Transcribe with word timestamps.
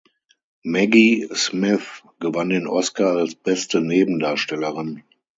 Maggie 0.63 1.29
Smith 1.35 2.01
gewann 2.19 2.49
den 2.49 2.65
Oscar 2.65 3.17
als 3.17 3.35
beste 3.35 3.81
Nebendarstellerin. 3.81 5.03